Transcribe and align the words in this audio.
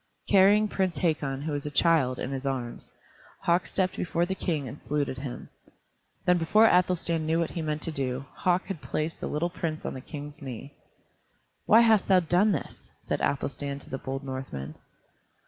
Carrying 0.25 0.67
Prince 0.67 0.97
Hakon, 0.97 1.43
who 1.43 1.51
was 1.51 1.67
a 1.67 1.69
child, 1.69 2.17
in 2.17 2.31
his 2.31 2.43
arms, 2.43 2.89
Hauk 3.41 3.67
stepped 3.67 3.95
before 3.95 4.25
the 4.25 4.33
King 4.33 4.67
and 4.67 4.81
saluted 4.81 5.19
him. 5.19 5.49
Then 6.25 6.39
before 6.39 6.65
Athelstan 6.65 7.27
knew 7.27 7.37
what 7.37 7.51
he 7.51 7.61
meant 7.61 7.83
to 7.83 7.91
do, 7.91 8.25
Hauk, 8.33 8.65
had 8.65 8.81
placed 8.81 9.19
the 9.19 9.27
little 9.29 9.51
prince 9.51 9.85
on 9.85 9.93
the 9.93 10.01
King's 10.01 10.41
knee. 10.41 10.73
"Why 11.67 11.81
hast 11.81 12.07
thou 12.07 12.19
done 12.19 12.51
this?" 12.51 12.89
said 13.03 13.21
Athelstan 13.21 13.77
to 13.77 13.91
the 13.91 13.99
bold 13.99 14.23
Northman. 14.23 14.73